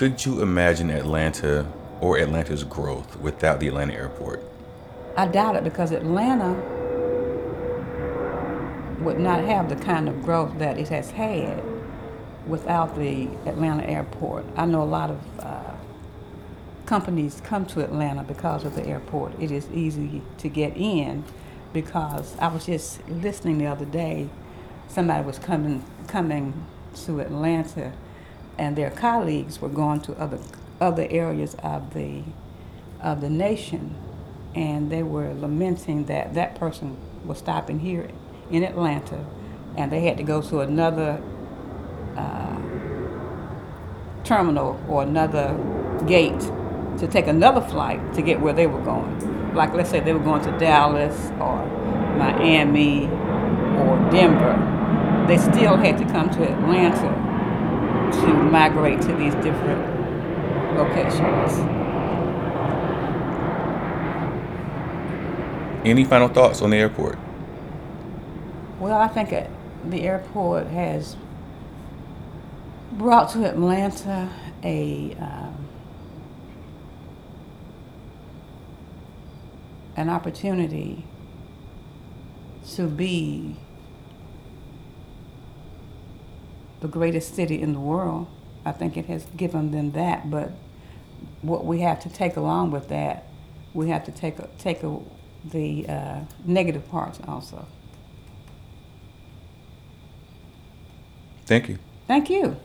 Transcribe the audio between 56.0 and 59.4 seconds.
come to Atlanta to migrate to these